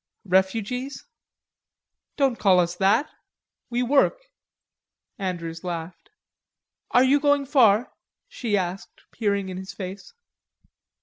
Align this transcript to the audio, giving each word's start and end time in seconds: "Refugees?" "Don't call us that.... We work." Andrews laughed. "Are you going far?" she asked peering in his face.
"Refugees?" 0.25 1.05
"Don't 2.17 2.39
call 2.39 2.59
us 2.59 2.73
that.... 2.73 3.07
We 3.69 3.83
work." 3.83 4.17
Andrews 5.19 5.63
laughed. 5.63 6.09
"Are 6.89 7.03
you 7.03 7.19
going 7.19 7.45
far?" 7.45 7.93
she 8.27 8.57
asked 8.57 9.01
peering 9.11 9.49
in 9.49 9.57
his 9.57 9.73
face. 9.75 10.15